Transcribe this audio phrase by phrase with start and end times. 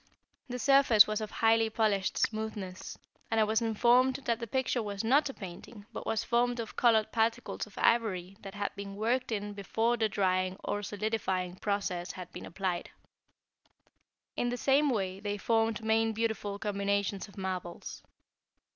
[0.49, 2.97] The surface was of highly polished smoothness,
[3.29, 6.75] and I was informed that the picture was not a painting but was formed of
[6.75, 12.13] colored particles of ivory that had been worked in before the drying or solidifying process
[12.13, 12.89] had been applied.
[14.35, 18.01] In the same way they formed main beautiful combinations of marbles.